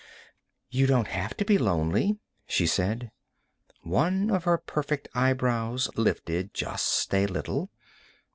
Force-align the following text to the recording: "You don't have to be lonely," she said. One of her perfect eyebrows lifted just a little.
"You 0.71 0.87
don't 0.87 1.09
have 1.09 1.37
to 1.37 1.45
be 1.45 1.59
lonely," 1.59 2.17
she 2.47 2.65
said. 2.65 3.11
One 3.83 4.31
of 4.31 4.45
her 4.45 4.57
perfect 4.57 5.07
eyebrows 5.13 5.91
lifted 5.95 6.55
just 6.55 7.13
a 7.13 7.27
little. 7.27 7.69